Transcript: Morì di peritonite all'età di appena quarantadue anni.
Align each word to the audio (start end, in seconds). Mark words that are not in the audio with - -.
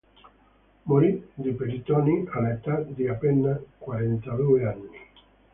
Morì 0.89 1.29
di 1.35 1.51
peritonite 1.51 2.31
all'età 2.31 2.77
di 2.81 3.07
appena 3.07 3.61
quarantadue 3.77 4.65
anni. 4.65 4.99